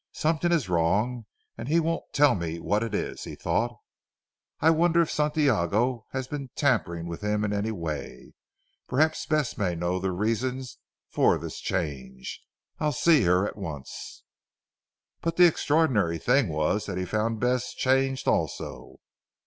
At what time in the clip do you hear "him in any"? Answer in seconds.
7.21-7.69